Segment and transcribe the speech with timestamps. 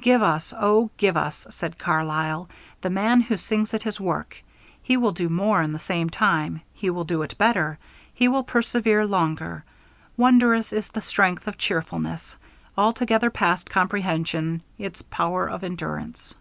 [0.00, 2.48] "Give us, oh, give us," says Carlyle,
[2.82, 4.40] "the man who sings at his work.
[4.80, 7.80] He will do more in the same time, he will do it better,
[8.14, 9.64] he will persevere longer.
[10.16, 12.36] Wondrous is the strength of cheerfulness;
[12.78, 16.36] altogether past comprehension its power of endurance."